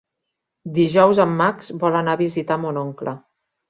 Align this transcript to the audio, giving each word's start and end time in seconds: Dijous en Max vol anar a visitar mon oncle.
Dijous 0.77 1.21
en 1.27 1.37
Max 1.43 1.71
vol 1.87 2.01
anar 2.03 2.19
a 2.19 2.23
visitar 2.27 2.63
mon 2.67 2.85
oncle. 2.89 3.19